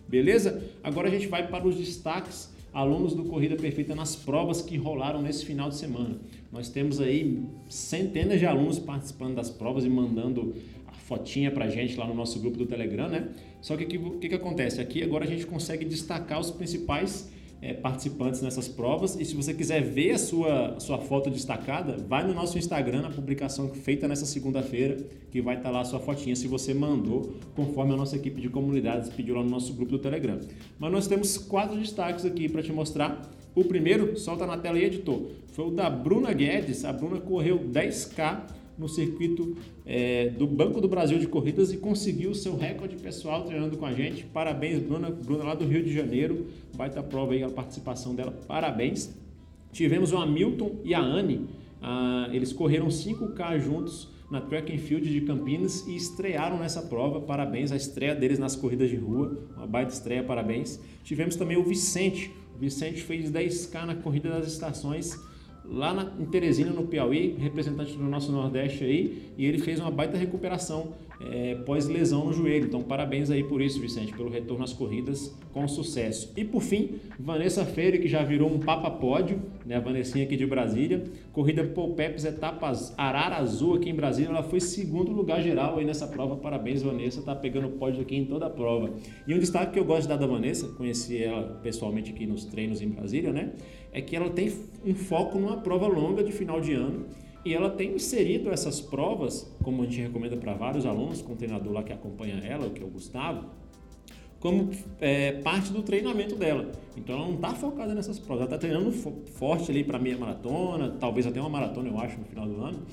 Beleza? 0.07 0.63
Agora 0.83 1.07
a 1.07 1.11
gente 1.11 1.27
vai 1.27 1.47
para 1.47 1.67
os 1.67 1.75
destaques 1.75 2.51
alunos 2.73 3.13
do 3.13 3.25
Corrida 3.25 3.55
Perfeita 3.55 3.95
nas 3.95 4.15
provas 4.15 4.61
que 4.61 4.77
rolaram 4.77 5.21
nesse 5.21 5.45
final 5.45 5.69
de 5.69 5.75
semana. 5.75 6.17
Nós 6.51 6.69
temos 6.69 6.99
aí 6.99 7.43
centenas 7.67 8.39
de 8.39 8.45
alunos 8.45 8.79
participando 8.79 9.35
das 9.35 9.49
provas 9.49 9.85
e 9.85 9.89
mandando 9.89 10.53
a 10.87 10.91
fotinha 10.91 11.51
para 11.51 11.65
a 11.65 11.69
gente 11.69 11.95
lá 11.95 12.07
no 12.07 12.13
nosso 12.13 12.39
grupo 12.39 12.57
do 12.57 12.65
Telegram, 12.65 13.07
né? 13.07 13.29
Só 13.61 13.75
que 13.75 13.97
o 13.97 14.19
que, 14.19 14.29
que 14.29 14.35
acontece? 14.35 14.79
Aqui 14.79 15.03
agora 15.03 15.25
a 15.25 15.27
gente 15.27 15.45
consegue 15.45 15.85
destacar 15.85 16.39
os 16.39 16.51
principais 16.51 17.29
é, 17.61 17.73
participantes 17.73 18.41
nessas 18.41 18.67
provas. 18.67 19.19
E 19.19 19.25
se 19.25 19.35
você 19.35 19.53
quiser 19.53 19.81
ver 19.81 20.11
a 20.11 20.17
sua, 20.17 20.75
a 20.75 20.79
sua 20.79 20.97
foto 20.99 21.29
destacada, 21.29 21.97
vai 22.07 22.25
no 22.25 22.33
nosso 22.33 22.57
Instagram, 22.57 23.01
na 23.01 23.09
publicação 23.09 23.69
feita 23.69 24.07
nessa 24.07 24.25
segunda-feira, 24.25 24.97
que 25.31 25.41
vai 25.41 25.57
estar 25.57 25.69
lá 25.69 25.81
a 25.81 25.85
sua 25.85 25.99
fotinha 25.99 26.35
se 26.35 26.47
você 26.47 26.73
mandou, 26.73 27.33
conforme 27.55 27.93
a 27.93 27.97
nossa 27.97 28.15
equipe 28.15 28.39
de 28.41 28.49
comunidades 28.49 29.09
pediu 29.09 29.35
lá 29.35 29.43
no 29.43 29.49
nosso 29.49 29.73
grupo 29.73 29.91
do 29.91 29.99
Telegram. 29.99 30.39
Mas 30.77 30.91
nós 30.91 31.07
temos 31.07 31.37
quatro 31.37 31.77
destaques 31.77 32.25
aqui 32.25 32.47
para 32.47 32.63
te 32.63 32.71
mostrar. 32.71 33.29
O 33.55 33.63
primeiro, 33.63 34.17
solta 34.17 34.45
na 34.45 34.57
tela 34.57 34.77
e 34.77 34.85
editor, 34.85 35.31
foi 35.47 35.67
o 35.67 35.71
da 35.71 35.89
Bruna 35.89 36.31
Guedes. 36.31 36.85
A 36.85 36.93
Bruna 36.93 37.19
correu 37.19 37.59
10K 37.59 38.58
no 38.79 38.87
circuito 38.87 39.55
é, 39.85 40.29
do 40.29 40.47
Banco 40.47 40.79
do 40.79 40.87
Brasil 40.87 41.19
de 41.19 41.27
Corridas 41.27 41.73
e 41.73 41.77
conseguiu 41.77 42.33
seu 42.33 42.55
recorde 42.55 42.95
pessoal 42.95 43.43
treinando 43.43 43.77
com 43.77 43.85
a 43.85 43.93
gente. 43.93 44.23
Parabéns, 44.23 44.79
Bruna, 44.79 45.09
Bruna 45.09 45.43
lá 45.43 45.53
do 45.53 45.65
Rio 45.65 45.83
de 45.83 45.93
Janeiro. 45.93 46.47
Baita 46.75 47.03
prova 47.03 47.33
aí 47.33 47.43
a 47.43 47.49
participação 47.49 48.15
dela. 48.15 48.31
Parabéns. 48.47 49.13
Tivemos 49.73 50.13
o 50.13 50.17
Hamilton 50.17 50.77
e 50.83 50.93
a 50.93 51.01
Anne. 51.01 51.47
Ah, 51.81 52.29
eles 52.31 52.53
correram 52.53 52.87
5K 52.87 53.59
juntos 53.59 54.07
na 54.31 54.39
Track 54.39 54.73
and 54.73 54.77
Field 54.77 55.09
de 55.09 55.21
Campinas 55.21 55.85
e 55.87 55.95
estrearam 55.95 56.57
nessa 56.57 56.81
prova. 56.81 57.19
Parabéns, 57.19 57.71
a 57.71 57.75
estreia 57.75 58.15
deles 58.15 58.39
nas 58.39 58.55
corridas 58.55 58.89
de 58.89 58.95
rua. 58.95 59.37
Uma 59.57 59.67
baita 59.67 59.91
estreia, 59.91 60.23
parabéns. 60.23 60.79
Tivemos 61.03 61.35
também 61.35 61.57
o 61.57 61.63
Vicente. 61.63 62.31
O 62.55 62.59
Vicente 62.59 63.01
fez 63.01 63.29
10K 63.29 63.85
na 63.85 63.95
corrida 63.95 64.29
das 64.29 64.47
estações 64.47 65.19
lá 65.71 65.93
na, 65.93 66.11
em 66.19 66.25
Teresina, 66.25 66.71
no 66.71 66.87
Piauí, 66.87 67.35
representante 67.39 67.95
do 67.95 68.03
nosso 68.03 68.31
Nordeste 68.31 68.83
aí, 68.83 69.23
e 69.37 69.45
ele 69.45 69.59
fez 69.59 69.79
uma 69.79 69.91
baita 69.91 70.17
recuperação 70.17 70.93
é, 71.19 71.55
pós-lesão 71.55 72.25
no 72.25 72.33
joelho. 72.33 72.65
Então, 72.65 72.81
parabéns 72.81 73.29
aí 73.29 73.43
por 73.43 73.61
isso, 73.61 73.79
Vicente, 73.79 74.13
pelo 74.13 74.29
retorno 74.29 74.63
às 74.63 74.73
corridas 74.73 75.35
com 75.51 75.67
sucesso. 75.67 76.31
E 76.35 76.45
por 76.45 76.61
fim, 76.61 76.95
Vanessa 77.19 77.65
Freire, 77.65 77.99
que 77.99 78.07
já 78.07 78.23
virou 78.23 78.49
um 78.49 78.59
papa 78.59 78.89
pódio, 78.89 79.41
né? 79.65 79.75
A 79.75 79.79
Vanessinha 79.79 80.25
aqui 80.25 80.37
de 80.37 80.45
Brasília. 80.45 81.03
Corrida 81.33 81.63
Polpeps 81.63 82.23
Etapas 82.25 82.93
Arara 82.97 83.37
Azul 83.37 83.75
aqui 83.75 83.89
em 83.89 83.95
Brasília. 83.95 84.29
Ela 84.29 84.43
foi 84.43 84.59
segundo 84.59 85.11
lugar 85.11 85.41
geral 85.41 85.77
aí 85.77 85.85
nessa 85.85 86.07
prova. 86.07 86.37
Parabéns, 86.37 86.81
Vanessa. 86.81 87.21
Tá 87.21 87.35
pegando 87.35 87.69
pódio 87.69 88.01
aqui 88.01 88.15
em 88.15 88.25
toda 88.25 88.45
a 88.45 88.49
prova. 88.49 88.91
E 89.27 89.33
um 89.33 89.39
destaque 89.39 89.73
que 89.73 89.79
eu 89.79 89.85
gosto 89.85 90.03
de 90.03 90.07
dar 90.09 90.17
da 90.17 90.27
Vanessa, 90.27 90.67
conheci 90.69 91.21
ela 91.21 91.59
pessoalmente 91.61 92.11
aqui 92.11 92.25
nos 92.25 92.45
treinos 92.45 92.81
em 92.81 92.87
Brasília, 92.87 93.31
né? 93.31 93.51
É 93.91 94.01
que 94.01 94.15
ela 94.15 94.29
tem 94.29 94.51
um 94.85 94.93
foco 94.93 95.39
numa 95.39 95.57
prova 95.57 95.87
longa 95.87 96.23
de 96.23 96.31
final 96.31 96.61
de 96.61 96.73
ano 96.73 97.05
e 97.45 97.53
ela 97.53 97.69
tem 97.69 97.93
inserido 97.93 98.49
essas 98.49 98.81
provas, 98.81 99.49
como 99.63 99.83
a 99.83 99.85
gente 99.85 100.01
recomenda 100.01 100.35
para 100.35 100.53
vários 100.53 100.85
alunos, 100.85 101.21
com 101.21 101.33
o 101.33 101.35
treinador 101.35 101.71
lá 101.71 101.83
que 101.83 101.93
acompanha 101.93 102.35
ela, 102.43 102.69
que 102.69 102.81
é 102.81 102.85
o 102.85 102.89
Gustavo, 102.89 103.49
como 104.39 104.69
é, 104.99 105.33
parte 105.33 105.71
do 105.71 105.81
treinamento 105.81 106.35
dela. 106.35 106.71
Então 106.95 107.15
ela 107.15 107.25
não 107.25 107.35
está 107.35 107.53
focada 107.53 107.93
nessas 107.93 108.19
provas, 108.19 108.45
ela 108.45 108.55
está 108.55 108.57
treinando 108.57 108.91
forte 108.91 109.71
ali 109.71 109.83
para 109.83 109.99
meia 109.99 110.17
maratona, 110.17 110.95
talvez 110.99 111.27
até 111.27 111.39
uma 111.39 111.49
maratona, 111.49 111.89
eu 111.89 111.99
acho, 111.99 112.17
no 112.17 112.25
final 112.25 112.47
do 112.47 112.61
ano. 112.61 112.85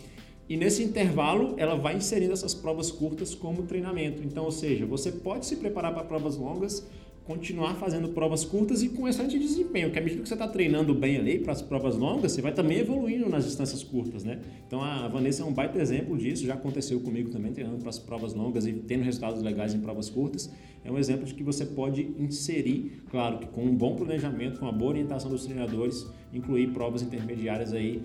E 0.48 0.56
nesse 0.56 0.82
intervalo 0.82 1.54
ela 1.56 1.74
vai 1.74 1.96
inserindo 1.96 2.32
essas 2.32 2.54
provas 2.54 2.90
curtas 2.90 3.34
como 3.34 3.64
treinamento. 3.64 4.22
Então, 4.22 4.44
ou 4.44 4.52
seja, 4.52 4.86
você 4.86 5.10
pode 5.10 5.46
se 5.46 5.56
preparar 5.56 5.92
para 5.92 6.04
provas 6.04 6.36
longas, 6.36 6.86
continuar 7.26 7.74
fazendo 7.74 8.10
provas 8.10 8.44
curtas 8.44 8.82
e 8.82 8.88
com 8.88 9.08
excelente 9.08 9.36
desempenho, 9.36 9.90
que 9.90 9.98
à 9.98 10.02
medida 10.02 10.22
que 10.22 10.28
você 10.28 10.34
está 10.34 10.46
treinando 10.46 10.94
bem 10.94 11.16
ali 11.16 11.40
para 11.40 11.52
as 11.52 11.60
provas 11.60 11.96
longas, 11.96 12.32
você 12.32 12.40
vai 12.40 12.52
também 12.52 12.78
evoluindo 12.78 13.28
nas 13.28 13.44
distâncias 13.44 13.82
curtas, 13.82 14.22
né? 14.22 14.40
Então 14.64 14.80
a 14.80 15.08
Vanessa 15.08 15.42
é 15.42 15.44
um 15.44 15.52
baita 15.52 15.78
exemplo 15.80 16.16
disso, 16.16 16.46
já 16.46 16.54
aconteceu 16.54 17.00
comigo 17.00 17.28
também, 17.30 17.52
treinando 17.52 17.78
para 17.78 17.90
as 17.90 17.98
provas 17.98 18.32
longas 18.32 18.64
e 18.64 18.72
tendo 18.72 19.02
resultados 19.02 19.42
legais 19.42 19.74
em 19.74 19.80
provas 19.80 20.08
curtas. 20.08 20.48
É 20.84 20.90
um 20.90 20.98
exemplo 20.98 21.26
de 21.26 21.34
que 21.34 21.42
você 21.42 21.66
pode 21.66 22.02
inserir, 22.16 23.02
claro 23.10 23.38
que 23.38 23.48
com 23.48 23.64
um 23.64 23.74
bom 23.74 23.96
planejamento, 23.96 24.60
com 24.60 24.66
uma 24.66 24.72
boa 24.72 24.92
orientação 24.92 25.28
dos 25.28 25.44
treinadores, 25.44 26.06
incluir 26.32 26.68
provas 26.68 27.02
intermediárias 27.02 27.72
aí, 27.72 28.02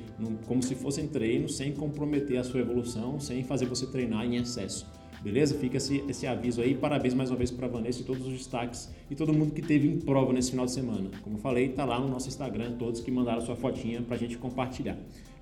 como 0.48 0.64
se 0.64 0.74
fossem 0.74 1.06
treinos, 1.06 1.56
sem 1.56 1.74
comprometer 1.74 2.38
a 2.38 2.44
sua 2.44 2.62
evolução, 2.62 3.20
sem 3.20 3.44
fazer 3.44 3.68
você 3.68 3.86
treinar 3.86 4.26
em 4.26 4.38
excesso. 4.38 4.90
Beleza? 5.24 5.56
Fica 5.56 5.78
esse, 5.78 6.04
esse 6.10 6.26
aviso 6.26 6.62
aí. 6.62 6.74
Parabéns 6.74 7.14
mais 7.14 7.30
uma 7.30 7.38
vez 7.38 7.52
para 7.52 7.68
Vanessa 7.68 8.02
e 8.02 8.04
todos 8.04 8.26
os 8.26 8.34
destaques 8.34 8.90
e 9.10 9.16
todo 9.16 9.32
mundo 9.32 9.54
que 9.54 9.62
teve 9.62 9.88
em 9.88 10.00
prova 10.00 10.34
nesse 10.34 10.52
final 10.52 10.66
de 10.66 10.72
semana. 10.72 11.12
Como 11.22 11.38
falei, 11.38 11.70
tá 11.70 11.86
lá 11.86 12.00
no 12.00 12.08
nosso 12.08 12.28
Instagram, 12.28 12.74
todos 12.78 13.02
que 13.02 13.12
mandaram 13.12 13.42
sua 13.42 13.56
fotinha 13.56 14.02
para 14.02 14.16
a 14.16 14.20
gente 14.20 14.38
compartilhar. 14.38 14.98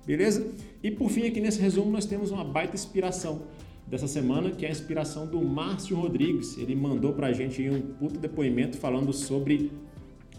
Beleza? 0.06 0.46
E 0.82 0.90
por 0.90 1.10
fim, 1.10 1.26
aqui 1.26 1.40
nesse 1.40 1.60
resumo, 1.60 1.90
nós 1.90 2.04
temos 2.04 2.30
uma 2.30 2.44
baita 2.44 2.74
inspiração 2.74 3.42
dessa 3.86 4.06
semana, 4.06 4.50
que 4.50 4.66
é 4.66 4.68
a 4.68 4.72
inspiração 4.72 5.26
do 5.26 5.40
Márcio 5.42 5.96
Rodrigues. 5.96 6.58
Ele 6.58 6.74
mandou 6.74 7.14
para 7.14 7.28
a 7.28 7.32
gente 7.32 7.68
um 7.68 7.80
puto 7.80 8.18
depoimento 8.18 8.76
falando 8.76 9.12
sobre 9.12 9.72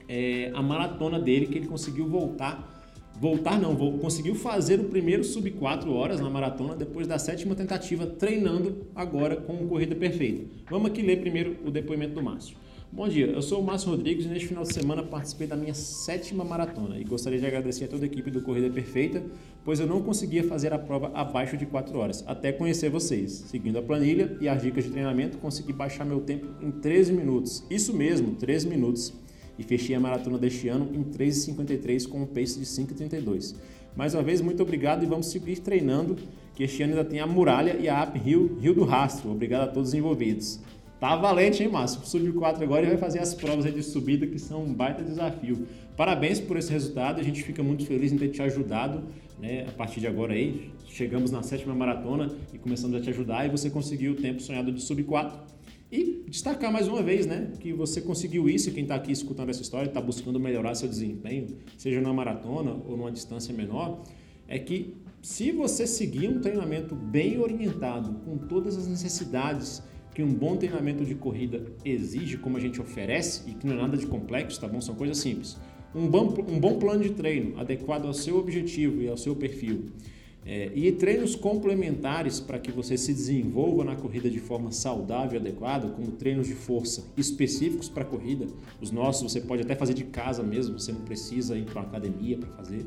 é, 0.07 0.51
a 0.53 0.61
maratona 0.61 1.19
dele, 1.19 1.47
que 1.47 1.57
ele 1.57 1.67
conseguiu 1.67 2.07
voltar 2.07 2.80
voltar 3.21 3.61
não, 3.61 3.75
conseguiu 3.99 4.33
fazer 4.33 4.79
o 4.79 4.85
primeiro 4.85 5.23
sub 5.23 5.51
4 5.51 5.93
horas 5.93 6.19
na 6.19 6.27
maratona 6.27 6.75
depois 6.75 7.05
da 7.05 7.19
sétima 7.19 7.53
tentativa, 7.53 8.07
treinando 8.07 8.87
agora 8.95 9.35
com 9.35 9.67
corrida 9.67 9.95
perfeita. 9.95 10.43
Vamos 10.67 10.89
aqui 10.89 11.03
ler 11.03 11.21
primeiro 11.21 11.55
o 11.63 11.69
depoimento 11.69 12.15
do 12.15 12.23
Márcio. 12.23 12.57
Bom 12.91 13.07
dia, 13.07 13.27
eu 13.27 13.41
sou 13.43 13.61
o 13.61 13.63
Márcio 13.63 13.91
Rodrigues 13.91 14.25
e 14.25 14.27
neste 14.27 14.47
final 14.47 14.63
de 14.63 14.73
semana 14.73 15.03
participei 15.03 15.45
da 15.45 15.55
minha 15.55 15.75
sétima 15.75 16.43
maratona 16.43 16.97
e 16.97 17.03
gostaria 17.03 17.39
de 17.39 17.45
agradecer 17.45 17.85
a 17.85 17.87
toda 17.87 18.03
a 18.03 18.07
equipe 18.07 18.31
do 18.31 18.41
Corrida 18.41 18.71
Perfeita, 18.71 19.23
pois 19.63 19.79
eu 19.79 19.85
não 19.85 20.01
conseguia 20.01 20.43
fazer 20.43 20.73
a 20.73 20.79
prova 20.79 21.11
abaixo 21.13 21.55
de 21.55 21.67
4 21.67 21.95
horas, 21.99 22.23
até 22.25 22.51
conhecer 22.51 22.89
vocês. 22.89 23.31
Seguindo 23.31 23.77
a 23.77 23.83
planilha 23.83 24.35
e 24.41 24.49
as 24.49 24.63
dicas 24.63 24.83
de 24.83 24.89
treinamento, 24.89 25.37
consegui 25.37 25.73
baixar 25.73 26.05
meu 26.05 26.21
tempo 26.21 26.47
em 26.59 26.71
13 26.71 27.13
minutos. 27.13 27.63
Isso 27.69 27.95
mesmo, 27.95 28.33
13 28.33 28.67
minutos 28.67 29.13
e 29.57 29.63
fechei 29.63 29.95
a 29.95 29.99
maratona 29.99 30.37
deste 30.37 30.67
ano 30.67 30.89
em 30.93 31.03
3,53 31.03 32.07
com 32.07 32.21
um 32.21 32.25
pace 32.25 32.59
de 32.59 32.65
5,32. 32.65 33.55
Mais 33.95 34.13
uma 34.13 34.23
vez, 34.23 34.41
muito 34.41 34.63
obrigado 34.63 35.03
e 35.03 35.05
vamos 35.05 35.27
seguir 35.27 35.59
treinando, 35.59 36.15
que 36.55 36.63
este 36.63 36.81
ano 36.83 36.93
ainda 36.93 37.05
tem 37.05 37.19
a 37.19 37.27
Muralha 37.27 37.75
e 37.77 37.89
a 37.89 38.01
App 38.01 38.17
Rio, 38.17 38.49
do 38.73 38.83
Rastro. 38.83 39.31
Obrigado 39.31 39.63
a 39.63 39.67
todos 39.67 39.89
os 39.89 39.93
envolvidos. 39.93 40.59
Tá 40.99 41.15
valente, 41.15 41.63
hein, 41.63 41.69
Márcio? 41.69 42.05
Sub 42.05 42.31
4 42.31 42.63
agora 42.63 42.85
e 42.85 42.89
vai 42.89 42.97
fazer 42.97 43.19
as 43.19 43.33
provas 43.33 43.65
de 43.73 43.81
subida, 43.81 44.27
que 44.27 44.37
são 44.37 44.63
um 44.63 44.73
baita 44.73 45.03
desafio. 45.03 45.65
Parabéns 45.97 46.39
por 46.39 46.57
esse 46.57 46.71
resultado, 46.71 47.19
a 47.19 47.23
gente 47.23 47.43
fica 47.43 47.63
muito 47.63 47.85
feliz 47.85 48.11
em 48.11 48.17
ter 48.17 48.29
te 48.29 48.41
ajudado, 48.41 49.03
né? 49.39 49.65
A 49.67 49.71
partir 49.71 49.99
de 49.99 50.05
agora 50.05 50.33
aí, 50.33 50.71
chegamos 50.85 51.31
na 51.31 51.41
sétima 51.41 51.73
maratona 51.73 52.31
e 52.53 52.57
começamos 52.59 52.95
a 52.95 53.01
te 53.01 53.09
ajudar 53.09 53.45
e 53.45 53.49
você 53.49 53.67
conseguiu 53.69 54.11
o 54.11 54.15
tempo 54.15 54.41
sonhado 54.41 54.71
de 54.71 54.79
sub 54.79 55.03
4 55.03 55.37
e 55.91 56.23
destacar 56.27 56.71
mais 56.71 56.87
uma 56.87 57.03
vez, 57.03 57.25
né, 57.25 57.51
que 57.59 57.73
você 57.73 57.99
conseguiu 57.99 58.47
isso 58.47 58.71
quem 58.71 58.83
está 58.83 58.95
aqui 58.95 59.11
escutando 59.11 59.49
essa 59.49 59.61
história 59.61 59.89
está 59.89 59.99
buscando 59.99 60.39
melhorar 60.39 60.73
seu 60.75 60.87
desempenho, 60.87 61.47
seja 61.77 61.99
numa 61.99 62.13
maratona 62.13 62.71
ou 62.87 62.95
numa 62.95 63.11
distância 63.11 63.53
menor, 63.53 64.01
é 64.47 64.57
que 64.57 64.95
se 65.21 65.51
você 65.51 65.85
seguir 65.85 66.29
um 66.29 66.39
treinamento 66.39 66.95
bem 66.95 67.37
orientado, 67.37 68.13
com 68.25 68.37
todas 68.37 68.77
as 68.77 68.87
necessidades 68.87 69.83
que 70.15 70.23
um 70.23 70.33
bom 70.33 70.57
treinamento 70.57 71.05
de 71.05 71.15
corrida 71.15 71.65
exige, 71.85 72.37
como 72.37 72.57
a 72.57 72.59
gente 72.59 72.81
oferece, 72.81 73.49
e 73.49 73.53
que 73.53 73.67
não 73.67 73.75
é 73.75 73.77
nada 73.77 73.95
de 73.95 74.07
complexo, 74.07 74.59
tá 74.59 74.67
bom? 74.67 74.81
São 74.81 74.95
coisas 74.95 75.17
simples. 75.19 75.57
Um 75.93 76.07
bom, 76.07 76.33
um 76.49 76.59
bom 76.59 76.79
plano 76.79 77.03
de 77.03 77.11
treino 77.11 77.59
adequado 77.59 78.05
ao 78.05 78.13
seu 78.13 78.37
objetivo 78.37 79.01
e 79.01 79.07
ao 79.07 79.17
seu 79.17 79.35
perfil 79.35 79.91
é, 80.45 80.71
e 80.73 80.91
treinos 80.91 81.35
complementares 81.35 82.39
para 82.39 82.57
que 82.57 82.71
você 82.71 82.97
se 82.97 83.13
desenvolva 83.13 83.83
na 83.83 83.95
corrida 83.95 84.29
de 84.29 84.39
forma 84.39 84.71
saudável 84.71 85.39
e 85.39 85.41
adequada, 85.41 85.87
como 85.89 86.11
treinos 86.13 86.47
de 86.47 86.55
força 86.55 87.03
específicos 87.15 87.87
para 87.87 88.03
a 88.03 88.05
corrida. 88.05 88.47
Os 88.81 88.91
nossos 88.91 89.31
você 89.31 89.41
pode 89.41 89.61
até 89.61 89.75
fazer 89.75 89.93
de 89.93 90.03
casa 90.05 90.41
mesmo, 90.41 90.79
você 90.79 90.91
não 90.91 91.01
precisa 91.01 91.55
ir 91.55 91.65
para 91.65 91.81
uma 91.81 91.87
academia 91.87 92.37
para 92.37 92.49
fazer. 92.49 92.85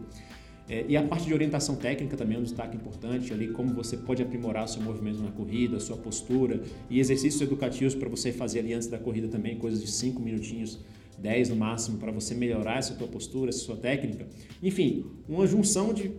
É, 0.68 0.84
e 0.88 0.96
a 0.96 1.02
parte 1.02 1.26
de 1.26 1.34
orientação 1.34 1.76
técnica 1.76 2.16
também 2.16 2.38
é 2.38 2.40
um 2.40 2.42
destaque 2.42 2.74
importante 2.74 3.32
ali, 3.32 3.48
como 3.48 3.74
você 3.74 3.98
pode 3.98 4.22
aprimorar 4.22 4.66
seu 4.66 4.82
movimento 4.82 5.22
na 5.22 5.30
corrida, 5.30 5.78
sua 5.78 5.96
postura 5.96 6.62
e 6.88 6.98
exercícios 6.98 7.42
educativos 7.42 7.94
para 7.94 8.08
você 8.08 8.32
fazer 8.32 8.60
ali 8.60 8.72
antes 8.72 8.88
da 8.88 8.98
corrida 8.98 9.28
também, 9.28 9.58
coisas 9.58 9.80
de 9.80 9.90
5 9.90 10.20
minutinhos 10.20 10.80
10 11.18 11.50
no 11.50 11.56
máximo 11.56 11.98
para 11.98 12.10
você 12.10 12.34
melhorar 12.34 12.78
essa 12.78 12.94
tua 12.94 13.06
postura, 13.06 13.50
essa 13.50 13.58
sua 13.58 13.76
técnica. 13.76 14.26
Enfim, 14.62 15.06
uma 15.28 15.46
junção 15.46 15.92
de 15.92 16.10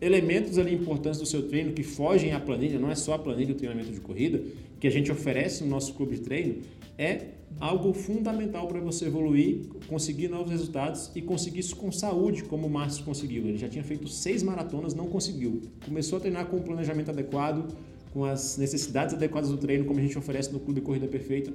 elementos 0.00 0.58
ali 0.58 0.74
importantes 0.74 1.18
do 1.18 1.26
seu 1.26 1.48
treino 1.48 1.72
que 1.72 1.82
fogem 1.82 2.32
à 2.32 2.40
planilha, 2.40 2.78
não 2.78 2.90
é 2.90 2.94
só 2.94 3.14
a 3.14 3.18
planilha 3.18 3.54
do 3.54 3.54
treinamento 3.54 3.90
de 3.90 4.00
corrida, 4.00 4.42
que 4.78 4.86
a 4.86 4.90
gente 4.90 5.10
oferece 5.10 5.64
no 5.64 5.70
nosso 5.70 5.94
clube 5.94 6.16
de 6.16 6.22
treino, 6.22 6.56
é 6.98 7.28
algo 7.58 7.92
fundamental 7.92 8.66
para 8.68 8.80
você 8.80 9.06
evoluir, 9.06 9.66
conseguir 9.86 10.28
novos 10.28 10.50
resultados 10.50 11.10
e 11.14 11.22
conseguir 11.22 11.60
isso 11.60 11.76
com 11.76 11.90
saúde, 11.90 12.44
como 12.44 12.66
o 12.66 12.70
Márcio 12.70 13.04
conseguiu. 13.04 13.46
Ele 13.46 13.56
já 13.56 13.68
tinha 13.68 13.84
feito 13.84 14.08
seis 14.08 14.42
maratonas, 14.42 14.94
não 14.94 15.06
conseguiu. 15.06 15.62
Começou 15.84 16.18
a 16.18 16.20
treinar 16.20 16.46
com 16.46 16.56
o 16.56 16.62
planejamento 16.62 17.10
adequado, 17.10 17.74
com 18.12 18.24
as 18.24 18.56
necessidades 18.58 19.14
adequadas 19.14 19.50
do 19.50 19.56
treino, 19.56 19.84
como 19.84 19.98
a 19.98 20.02
gente 20.02 20.18
oferece 20.18 20.52
no 20.52 20.60
Clube 20.60 20.80
Corrida 20.80 21.06
Perfeita, 21.06 21.52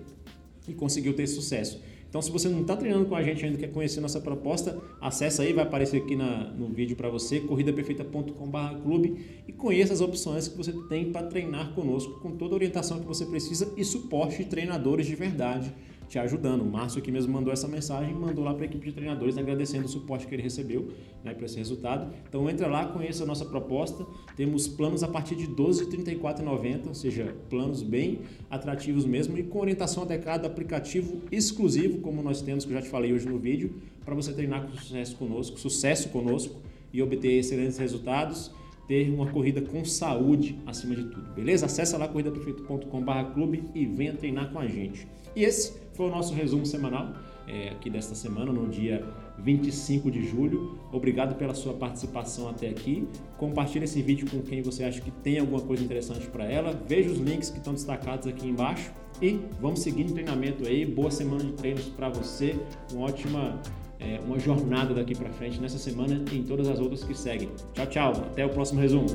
e 0.68 0.74
conseguiu 0.74 1.14
ter 1.14 1.28
sucesso. 1.28 1.80
Então, 2.12 2.22
se 2.22 2.30
você 2.30 2.50
não 2.50 2.60
está 2.60 2.76
treinando 2.76 3.06
com 3.06 3.16
a 3.16 3.24
gente 3.24 3.46
ainda, 3.46 3.58
quer 3.58 3.72
conhecer 3.72 4.02
nossa 4.02 4.20
proposta, 4.20 4.78
acessa 5.00 5.44
aí, 5.44 5.54
vai 5.54 5.64
aparecer 5.64 6.02
aqui 6.02 6.14
na, 6.14 6.44
no 6.52 6.68
vídeo 6.68 6.94
para 6.94 7.08
você, 7.08 7.40
corridaperfeita.com.br 7.40 9.18
e 9.48 9.54
conheça 9.54 9.94
as 9.94 10.02
opções 10.02 10.50
que 10.50 10.58
você 10.58 10.74
tem 10.90 11.10
para 11.10 11.28
treinar 11.28 11.74
conosco, 11.74 12.20
com 12.20 12.32
toda 12.32 12.54
a 12.54 12.56
orientação 12.56 13.00
que 13.00 13.08
você 13.08 13.26
precisa 13.26 13.74
e 13.78 13.86
suporte 13.86 14.44
de 14.44 14.50
treinadores 14.50 15.08
de 15.08 15.16
verdade 15.16 15.74
te 16.12 16.20
ajudando. 16.20 16.62
O 16.62 16.66
Márcio 16.66 17.00
aqui 17.00 17.10
mesmo 17.10 17.32
mandou 17.32 17.54
essa 17.54 17.70
mensagem, 17.70 18.14
mandou 18.14 18.44
lá 18.44 18.54
para 18.54 18.64
a 18.64 18.66
equipe 18.66 18.86
de 18.86 18.92
treinadores 18.92 19.38
agradecendo 19.38 19.86
o 19.86 19.88
suporte 19.88 20.28
que 20.28 20.36
ele 20.36 20.44
recebeu 20.44 20.92
né, 21.24 21.34
para 21.34 21.46
esse 21.46 21.58
resultado. 21.58 22.14
Então 22.28 22.50
entra 22.50 22.68
lá, 22.68 22.86
conheça 22.86 23.24
a 23.24 23.26
nossa 23.26 23.46
proposta. 23.46 24.06
Temos 24.36 24.68
planos 24.68 25.04
a 25.04 25.08
partir 25.08 25.36
de 25.36 25.46
R$ 25.46 25.54
12,34,90, 25.54 26.88
ou 26.88 26.94
seja, 26.94 27.34
planos 27.50 27.82
bem 27.82 28.20
atrativos 28.50 29.06
mesmo 29.06 29.38
e 29.38 29.44
com 29.44 29.60
orientação 29.60 30.04
adequada, 30.04 30.46
aplicativo 30.48 31.22
exclusivo, 31.32 32.00
como 32.00 32.22
nós 32.22 32.42
temos, 32.42 32.66
que 32.66 32.72
eu 32.72 32.76
já 32.76 32.82
te 32.82 32.90
falei 32.90 33.14
hoje 33.14 33.26
no 33.26 33.40
vídeo, 33.40 33.76
para 34.04 34.14
você 34.14 34.34
treinar 34.34 34.68
com 34.68 34.76
sucesso 34.76 35.16
conosco, 35.16 35.58
sucesso 35.58 36.10
conosco 36.10 36.60
e 36.92 37.02
obter 37.02 37.40
excelentes 37.40 37.78
resultados 37.78 38.52
ter 38.86 39.10
uma 39.10 39.32
corrida 39.32 39.62
com 39.62 39.86
saúde 39.86 40.60
acima 40.66 40.94
de 40.94 41.06
tudo, 41.06 41.32
beleza? 41.34 41.66
Acesse 41.66 41.96
lá 41.96 42.10
corridaperfeito.com.br 42.10 43.32
clube 43.34 43.64
e 43.74 43.86
venha 43.86 44.12
treinar 44.12 44.52
com 44.52 44.60
a 44.60 44.68
gente. 44.68 45.08
E 45.34 45.46
esse 45.46 45.74
foi 46.02 46.08
o 46.08 46.12
nosso 46.12 46.34
resumo 46.34 46.66
semanal 46.66 47.14
é, 47.48 47.70
aqui 47.70 47.88
desta 47.88 48.16
semana, 48.16 48.52
no 48.52 48.68
dia 48.68 49.06
25 49.38 50.10
de 50.10 50.28
julho. 50.28 50.80
Obrigado 50.92 51.36
pela 51.36 51.54
sua 51.54 51.74
participação 51.74 52.50
até 52.50 52.70
aqui. 52.70 53.08
Compartilhe 53.38 53.86
esse 53.86 54.02
vídeo 54.02 54.28
com 54.28 54.42
quem 54.42 54.64
você 54.64 54.84
acha 54.84 55.00
que 55.00 55.12
tem 55.12 55.38
alguma 55.38 55.62
coisa 55.62 55.84
interessante 55.84 56.26
para 56.26 56.46
ela. 56.46 56.74
Veja 56.88 57.12
os 57.12 57.20
links 57.20 57.52
que 57.52 57.60
estão 57.60 57.74
destacados 57.74 58.26
aqui 58.26 58.48
embaixo 58.48 58.92
e 59.22 59.40
vamos 59.60 59.82
seguir 59.82 60.06
no 60.06 60.14
treinamento 60.14 60.68
aí. 60.68 60.88
Boa 60.88 61.12
semana 61.12 61.44
de 61.44 61.52
treinos 61.52 61.86
para 61.86 62.10
você. 62.10 62.60
Uma 62.92 63.06
ótima 63.06 63.62
é, 64.00 64.20
uma 64.26 64.40
jornada 64.40 64.96
daqui 64.96 65.14
para 65.14 65.30
frente 65.30 65.62
nessa 65.62 65.78
semana 65.78 66.20
e 66.32 66.40
em 66.40 66.44
todas 66.44 66.68
as 66.68 66.80
outras 66.80 67.04
que 67.04 67.16
seguem. 67.16 67.50
Tchau, 67.74 67.86
tchau. 67.86 68.12
Até 68.32 68.44
o 68.44 68.50
próximo 68.50 68.82
resumo. 68.82 69.06